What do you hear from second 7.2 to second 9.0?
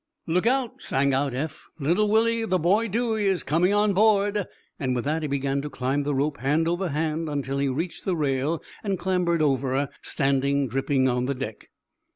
until he reached the rail and